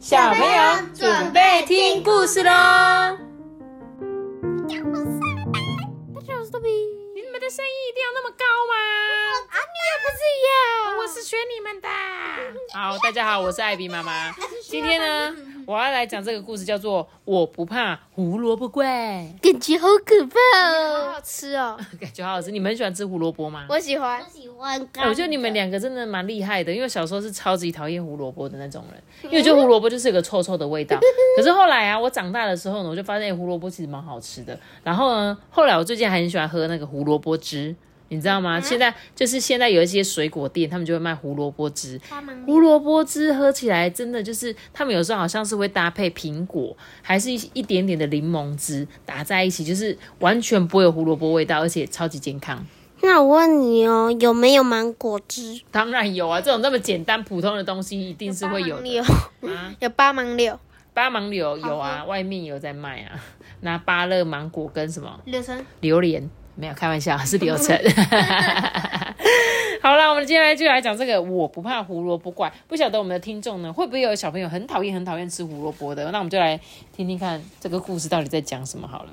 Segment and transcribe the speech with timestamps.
[0.00, 0.48] 小朋友
[0.94, 2.50] 准备听故事喽！
[2.50, 2.56] 大
[4.66, 6.70] 家好，我是豆比。
[7.14, 8.74] 你们的声音一定要那么高吗？
[9.50, 10.96] 啊，你不是要？
[10.96, 11.88] 我是学你们的。
[12.72, 14.34] 好，大家好，我是艾比妈妈。
[14.62, 15.36] 今天呢，
[15.70, 19.32] 我要来讲这个故事，叫做《我不怕胡萝卜怪》。
[19.40, 22.50] 感觉好可怕哦，好好吃哦，感觉好好吃。
[22.50, 23.66] 你们喜欢吃胡萝卜吗？
[23.68, 24.84] 我喜欢，我喜欢。
[25.08, 30.98] 我觉得你们两个真的蛮厉害的，因为小时候是超级讨厌胡萝卜的那种人，因为我觉得胡萝卜就是有个臭臭的味道。
[31.36, 34.58] 可是后来啊，我长大的时候呢，我就发现胡萝卜其实蛮好吃的。
[34.82, 37.76] 然后呢，后来我最近还很喜欢喝那个胡萝卜汁。
[38.12, 38.60] 你知道吗？
[38.60, 42.00] 现在就是现在有一些水果店，他们就会卖胡萝卜汁。
[42.44, 52.66] 胡萝卜汁喝起来真的就是，他们有时候好像是会搭配苹果，还是一一点点的柠檬汁打在一起，就是完全不会有胡萝卜味道，而且超级健康。
[53.02, 55.60] 那我问你哦，有没有芒果汁？
[55.70, 58.98] 当然有啊，这种那么简单普通的东西一定是会有的。
[58.98, 60.58] 啊， 有八芒柳，
[60.92, 63.18] 八芒柳有啊，外面有在卖啊。
[63.60, 65.20] 那芭乐芒果跟什么？
[65.24, 66.28] 柳橙、榴莲。
[66.60, 67.76] 没有开玩笑， 是流程。
[69.82, 71.20] 好了，我们接下来就来讲这个。
[71.20, 76.10] 我不怕胡萝卜怪，不晓得我们的听众呢，会不会有小朋友很讨厌、很讨厌吃胡萝卜的？
[76.10, 76.60] 那我们就来
[76.94, 79.08] 听听看这个故事到底在讲什么好了。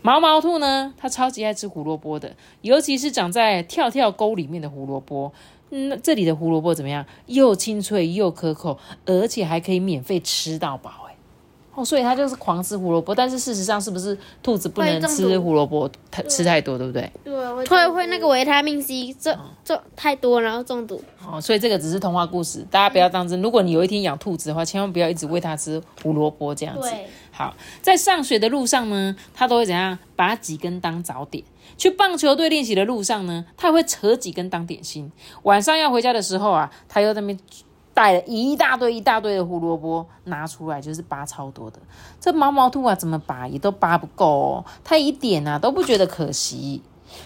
[0.00, 5.34] 毛毛兔呢，它超级爱吃胡萝卜的，尤其是长在跳跳沟里面的胡萝卜。
[5.72, 7.04] 嗯，这里的胡萝卜怎么样？
[7.26, 10.99] 又清脆又可口，而且还可以免费吃到饱。
[11.80, 17.10] 哦，所以它就是狂吃胡萝卜，但是事实上是不是兔子不能吃胡萝卜太吃太多，对不对？
[17.24, 21.02] 对，会会那个维他命 C 这这太多，然后中毒。
[21.26, 23.40] 哦，所以这个只是童话故事，大家不要当真。
[23.40, 26.90] 如果你有一天养兔子的话，千万不要一直喂它吃胡萝卜这样子。
[27.30, 29.98] 好，在上学的路上呢，他都会怎样？
[30.16, 31.42] 把几根当早点。
[31.78, 35.10] 去棒球队练习的路上呢，它会扯几根当点心。
[35.44, 37.38] 晚上要回家的时候啊，他又在那边。
[38.00, 41.78] 带了一大堆一大堆的胡萝卜拿出来，就是拔超多的。
[42.18, 44.64] 这毛毛兔啊，怎么拔也都拔不够哦。
[44.82, 46.80] 它一点啊都不觉得可惜。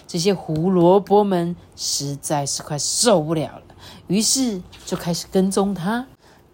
[0.05, 3.63] 这些胡萝卜们实在是快受不了了，
[4.07, 6.05] 于是就开始跟踪它。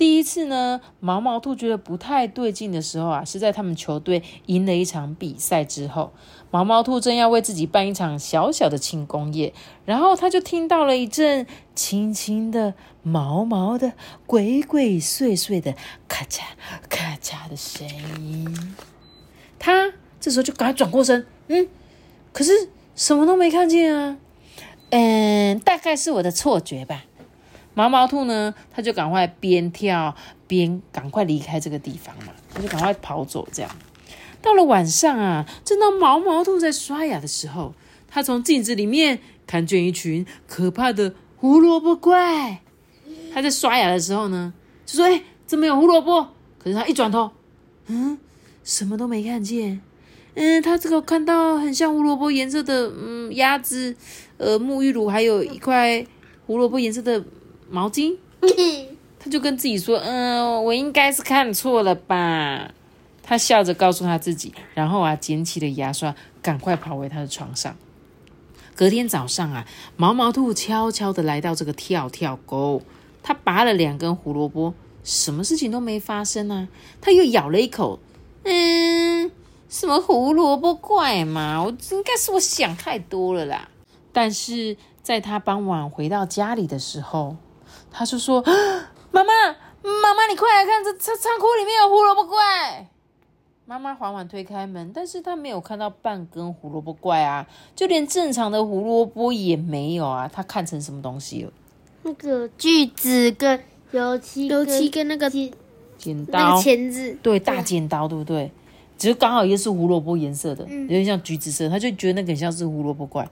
[0.02, 6.12] 第一次呢，毛毛兔觉得不太对劲的时候啊，是在他们球队赢了一场比赛之后。
[6.50, 9.54] 毛毛兔正要为自己办一场小小的庆功宴，
[9.86, 11.46] 然后他就听到了一阵
[11.76, 12.74] 轻轻的、
[13.04, 13.94] 毛毛的、
[14.26, 15.76] 鬼鬼祟祟的
[16.08, 16.42] 咔嚓
[16.90, 17.88] 咔嚓的声
[18.20, 18.76] 音。
[19.60, 21.68] 他这时候就赶快转过身，嗯，
[22.34, 24.18] 可是什么都没看见啊。
[24.90, 27.06] 嗯，大概是我的错觉吧。
[27.74, 30.16] 毛毛兔呢，他就赶快边跳
[30.48, 33.72] 边赶快离开这个地方嘛，他就赶快跑走，这样。
[34.42, 37.74] 到了晚上啊，正当毛毛兔在刷牙的时候，
[38.08, 42.62] 他从镜子里面看见一群可怕的胡萝卜怪。
[43.34, 44.54] 他在刷牙的时候呢，
[44.86, 46.28] 就说：“哎，怎么有胡萝卜？”
[46.60, 47.32] 可是他一转头，
[47.88, 48.18] 嗯，
[48.64, 49.80] 什么都没看见。
[50.34, 53.96] 嗯，他这个看到很像胡萝卜颜色的嗯鸭子，
[54.38, 56.06] 呃，沐浴乳，还有一块
[56.46, 57.24] 胡萝卜颜色的
[57.72, 58.18] 毛巾。
[59.18, 62.72] 他就跟自己说：“嗯，我应该是看错了吧。”
[63.24, 67.76] 他笑着告诉他自己，然后啊，捡起了牙刷，赶快跑回他的床上。
[68.76, 72.82] 隔天早上啊，毛毛兔悄悄的来到这个跳跳沟，
[73.22, 76.68] 他拔了两根胡萝卜，什么事情都没发生啊。
[77.00, 78.00] 他又咬了一口，
[78.44, 79.32] 嗯，
[79.70, 81.62] 什么胡萝卜怪嘛？
[81.64, 83.70] 我应该是我想太多了啦。
[84.12, 87.38] 但是在他傍晚回到家里的时候，
[87.92, 88.42] 他就说
[89.12, 89.34] ：“妈妈，
[89.84, 92.88] 妈妈，你快来看，这仓仓库里面有胡萝卜怪。”
[93.66, 100.28] 妈妈缓缓推开门，但是她没有看到半根胡萝卜怪啊，就连正常的胡萝卜也没有啊。
[100.28, 101.52] 她看成什么东西了？
[102.04, 105.30] 那个锯子跟油漆，油漆跟那个
[105.98, 108.52] 剪刀、钳子，对，大剪刀，对不对？
[108.98, 113.28] 只是刚好也是胡萝卜颜色的，有点像橘子色，他就觉得那个很像是胡萝卜怪。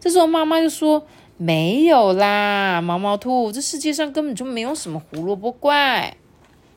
[0.00, 1.04] 这时候妈妈就说
[1.36, 6.16] ：“没有啦，毛毛兔，这世界上根本就没有什么胡萝卜怪。”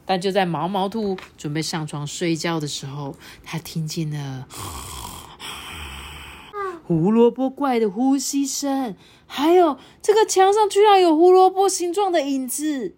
[0.07, 4.47] 但就在毛毛兔准备上床睡觉的时候，他听见了
[6.85, 12.95] 胡萝卜怪的呼吸声，还有这个墙上居然有胡萝卜形状的影子！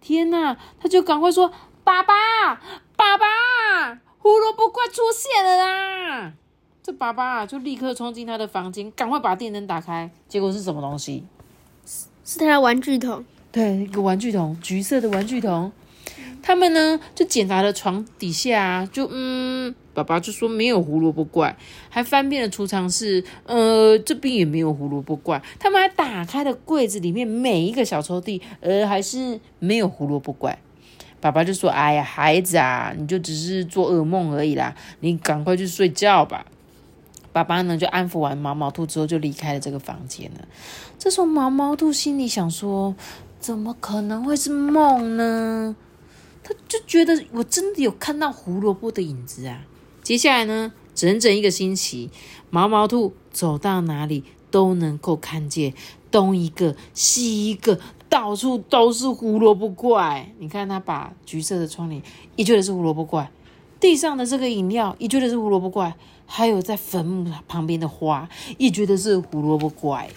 [0.00, 0.56] 天哪！
[0.80, 1.52] 他就赶快说
[1.84, 2.14] ：“爸爸，
[2.96, 3.26] 爸爸，
[4.18, 6.32] 胡萝卜怪出现了啦！”
[6.86, 10.08] 这爸爸啊就立刻冲进他的房间，赶快把电灯打开。
[10.28, 11.24] 结果是什么东西？
[11.84, 13.24] 是是他的玩具桶。
[13.50, 15.72] 对，一个玩具桶，橘色的玩具桶。
[16.44, 21.56] 他们呢就检查了床底下，就嗯，爸爸就说没有胡萝卜怪，
[21.90, 25.42] 还翻遍了储藏室，呃，这边也没有胡萝卜怪。
[25.58, 30.56] 他们还打开了柜子里面每一个小抽屉，呃，还是没有胡萝卜怪。
[31.20, 36.46] 爸爸就说：“哎呀，孩子啊，你就只是做噩梦而已啦，你赶快去睡觉吧。”
[37.36, 40.48] 爸爸呢就安抚完毛毛兔之后，就离开了这个房间了。
[40.98, 42.96] 这时候毛毛兔心里想说
[43.38, 45.76] ：“怎么可能会是梦呢？”
[46.42, 49.66] 他就觉得我真的有看到胡萝卜的影子啊！
[50.02, 52.08] 接下来呢，整整一个星期，
[52.48, 55.74] 毛毛兔走到哪里都能够看见
[56.10, 57.78] 东一个西一个，
[58.08, 60.32] 到处都是胡萝卜怪。
[60.38, 62.00] 你看，他把橘色的窗帘
[62.36, 63.30] 也觉得是胡萝卜怪，
[63.78, 65.94] 地上的这个饮料也觉得是胡萝卜怪，
[66.26, 68.28] 还有在坟墓旁边的花
[68.58, 70.08] 也觉得是胡萝卜怪，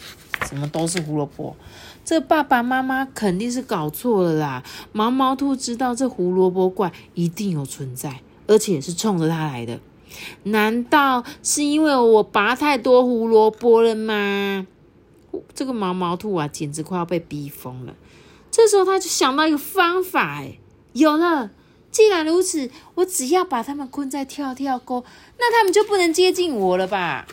[0.48, 1.56] 什么都是胡萝卜。
[2.06, 4.64] 这爸爸妈妈肯定是搞错了啦！
[4.92, 9.80] 毛毛兔知道这胡萝卜怪一定有存在，而且是冲着他来的。
[10.44, 14.66] 难道是因为我拔太多胡萝卜了吗？
[15.54, 17.94] 这个毛毛兔啊，简直快要被逼疯了。
[18.50, 20.58] 这时候他就想到一个方法，哎，
[20.94, 21.52] 有了！
[21.92, 25.04] 既然如此，我只要把他们困在跳跳沟，
[25.38, 27.28] 那他们就不能接近我了吧？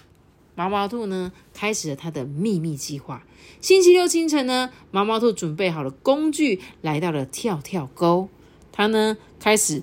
[0.54, 3.22] 毛毛兔呢，开始了他的秘密计划。
[3.60, 8.28] 星期六清晨呢，毛毛兔准备好了工具，来到了跳跳沟。
[8.72, 9.82] 他呢开始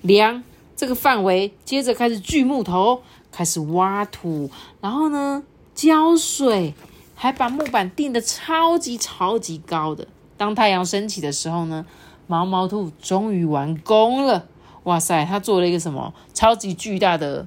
[0.00, 0.42] 量
[0.76, 4.50] 这个范围，接着开始锯木头，开始挖土，
[4.80, 5.42] 然后呢
[5.74, 6.74] 浇水，
[7.14, 10.08] 还把木板钉得超级超级高的。
[10.36, 11.84] 当太阳升起的时候呢，
[12.26, 14.46] 毛毛兔终于完工了。
[14.84, 17.46] 哇塞，他做了一个什么超级巨大的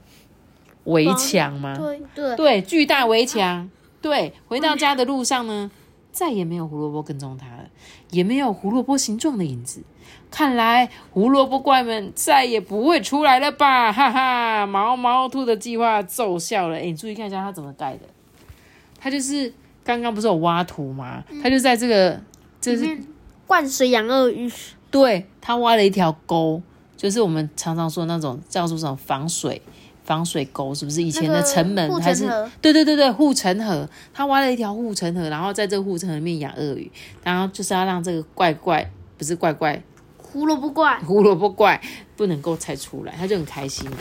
[0.85, 1.75] 围墙吗？
[1.77, 3.69] 对对对，巨大围墙。
[4.01, 5.69] 对，回到家的路上呢，
[6.11, 7.69] 再也没有胡萝卜跟踪他了，
[8.11, 9.83] 也没有胡萝卜形状的影子。
[10.29, 13.91] 看来胡萝卜怪们再也不会出来了吧？
[13.91, 16.77] 哈哈，毛毛兔的计划奏效了。
[16.77, 18.01] 哎，你注意看一下它怎么盖的。
[18.99, 19.53] 它就是
[19.83, 21.23] 刚刚不是有挖土吗？
[21.41, 22.19] 它就在这个，
[22.59, 22.97] 这是
[23.47, 24.51] 灌水养鳄鱼。
[24.91, 26.61] 对，他挖了一条沟，
[26.95, 29.61] 就是我们常常说那种叫做什么防水。
[30.03, 32.25] 防水沟是不是以前的城门还是？
[32.61, 36.89] 对对对对，护城河，他挖了一条护城河，然后在这护城河里面养鳄鱼，
[37.25, 39.83] 然后就是要让这个怪怪不是怪怪
[40.17, 41.81] 胡萝卜怪胡萝卜怪
[42.15, 43.97] 不能够猜出来，他就很开心嘛。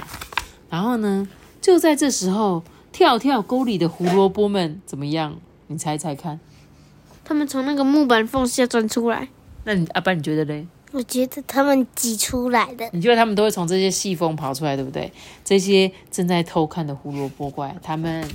[0.71, 1.27] 然后呢，
[1.61, 2.63] 就在这时候，
[2.93, 5.37] 跳跳沟里的胡萝卜们怎么样？
[5.67, 6.39] 你猜猜看，
[7.25, 9.27] 他们从那个木板缝下钻出来。
[9.67, 10.65] 那你阿爸你觉得嘞？
[10.93, 15.13] 我觉得他们挤出来的，你觉得他们都会从这些细缝跑出来，对不对？
[15.45, 18.27] 这些正在偷看的胡萝卜怪，他们，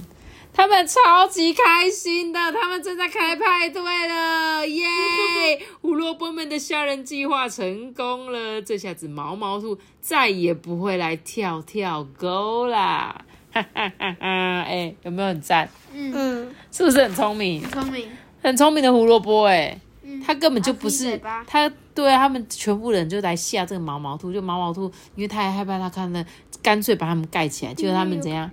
[0.53, 4.85] 他们超级开心的，他们正在开派对了，耶！
[5.81, 13.23] 胡萝卜们的吓人计划成功了，这下子毛毛兔再也不会来跳跳沟啦，
[13.53, 14.61] 哈哈哈哈！
[14.67, 15.69] 哎，有没有很赞？
[15.93, 17.63] 嗯，是不是很聪明？
[17.69, 18.11] 聪明，
[18.43, 19.79] 很聪明的胡萝卜，哎。
[20.25, 24.83] 他根本就不是他，对他们全部人就来吓这个毛毛兔，就毛毛兔，
[25.15, 26.25] 因为太害怕他看了，
[26.61, 28.49] 干脆把他们盖起来，结果他们怎样，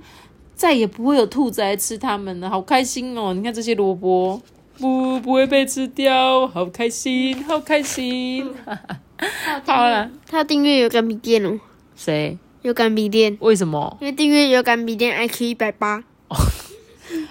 [0.55, 3.32] 再也不会有兔子来吃他们了，好开心哦！
[3.35, 4.41] 你看这些萝卜，
[4.79, 8.53] 不不会被吃掉，好开心，好开心。
[9.65, 11.59] 好了，他订阅有干笔店哦。
[11.97, 12.38] 谁？
[12.62, 13.37] 有干笔店？
[13.41, 13.97] 为什么？
[14.00, 16.05] 因为订阅有干笔电，IQ 一百八。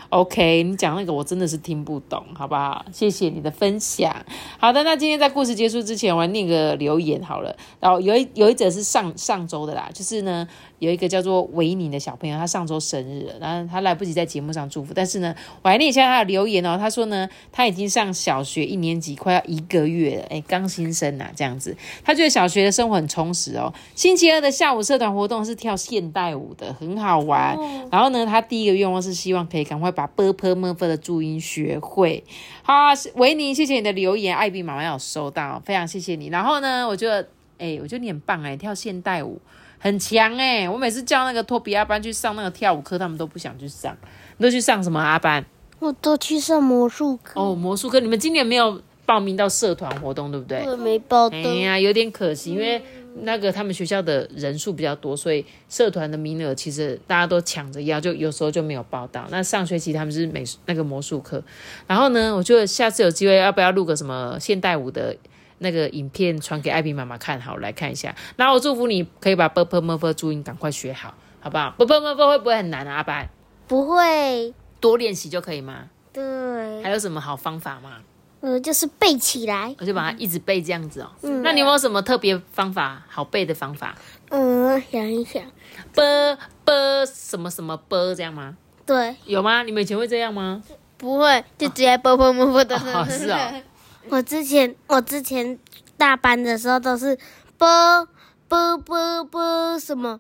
[0.10, 2.86] OK，你讲那个我真的是听不懂，好不好？
[2.92, 4.16] 谢谢你的分享。
[4.60, 7.56] 好的，那今天在故事结束之前，我念个留言好了。
[7.80, 10.48] 然后有一有一则是上上周的啦，就是呢。
[10.80, 16.78] 有一个叫做维尼的小朋友，他上周生日了，然后他来不及在节目上祝福，但是呢，我还念一下他的留言哦。
[16.80, 23.74] 他说呢，他已经上小学一年级，快要一个月了，哎，刚新生呐，这样子，他觉得小学的生活很充实哦。
[23.96, 27.58] 星期二的下午社团活动是跳现代舞的，很好玩。
[27.92, 32.24] 然后呢，他第一个愿望是希望可以赶快把 b p m f 的注音学会。
[32.62, 32.74] 好，
[33.16, 36.28] 维尼，谢谢你的留言，艾比妈妈有收到，非常谢谢你。
[36.28, 39.40] 然后呢，我觉得，哎，我觉得你很棒哎，跳现代舞。
[39.80, 40.68] 很强哎！
[40.68, 43.96] 我每次叫那个托比阿班去上那个跳舞课，他们都不想去上。
[44.38, 45.46] 你都去上什么阿班？
[45.80, 47.40] 我都去上魔术课。
[47.40, 50.64] 哦，魔术课，你们今年没有报名到社团活动，对不对？
[50.66, 51.30] 我没报。
[51.30, 52.82] 哎呀，有点可惜，因为
[53.22, 59.26] 那个他们学校的人数比较多，所以社团的名额其实大家都抢着要，就有时候就没有报到。
[59.30, 61.44] 那上学期他们是美那个魔术课，
[61.86, 65.16] 然后呢，我觉得下次有机会要不要录个什么现代舞的？
[65.60, 68.16] 那个影片传给艾比妈妈看好，来看一下。
[68.36, 72.96] 那我祝福你可以把 b p m f 注音赶快学好，好不好？b p m f 会不会很难啊？
[72.96, 73.28] 阿班
[73.68, 75.90] 不会，多练习就可以吗？
[76.14, 76.84] 对。
[76.84, 77.98] 还有什么好方法吗？
[78.40, 81.10] 呃，就是背起来，我就把它一直背这样子哦。
[81.24, 81.42] 嗯。
[81.42, 83.96] 那你有没有什么特别方法，好背的方法？
[84.30, 85.42] 嗯，想一想。
[85.94, 86.02] b
[86.64, 88.56] b 什么什么 b 这样吗？
[88.86, 89.16] 对。
[89.26, 89.64] 有吗？
[89.64, 90.62] 你们以前会这样吗？
[90.98, 92.78] 不会，就直接 b p m f 的。
[93.10, 93.52] 是啊。
[94.10, 95.58] 我之前我之前
[95.98, 97.18] 大班的时候都是
[97.58, 98.08] 啵
[98.48, 100.20] 啵啵啵什么？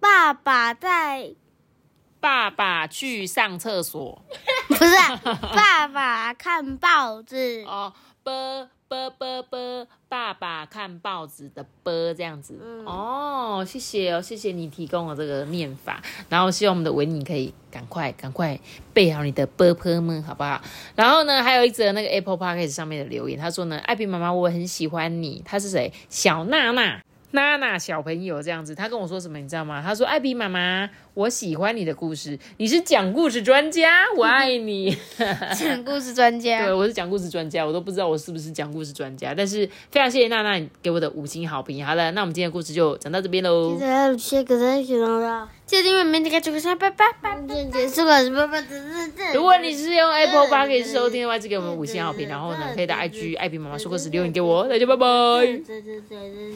[0.00, 1.34] 爸爸在，
[2.20, 4.22] 爸爸去上厕所，
[4.68, 4.94] 不是，
[5.54, 7.64] 爸爸看报纸。
[7.66, 12.58] 哦，啵啵啵啵，爸爸看报纸的啵这样子。
[12.86, 18.58] 哦，谢谢哦，谢谢你提供了这个念法，然后希望我们的维尼可以赶快赶快
[18.94, 20.60] 背好你的啵啵们，好不好？
[20.96, 25.42] 然后呢，还有一则那个 Apple Podcast 上面的留言，他说呢，艾比妈妈，我很喜欢你。
[25.44, 25.92] 他是谁？
[26.08, 27.02] 小娜娜。
[27.32, 29.82] 娜娜小朋友这样子，他跟我说什么，你知道吗？
[29.84, 34.96] 他说：“艾比妈妈，我喜欢你的故事，你是讲故事专家，我爱你。
[35.58, 41.84] ”讲故事专家， 对，我是讲故事专家，我都不知道我是不是讲故事专家，但是非常谢谢娜娜给我的五星好评。
[41.84, 43.74] 好了，那我们今天的故事就讲到这边喽。
[43.74, 45.48] 记得谢个赞，喜欢了。
[45.66, 47.64] 记得订阅，明天开这个拜拜拜拜。
[47.70, 48.64] 结束了，拜拜。
[49.34, 55.06] 如果你是用 Apple 八可以收听的话，就给我们五星好评，然后呢，可以到 IG 艾比妈妈说故事留言给我，大家拜拜。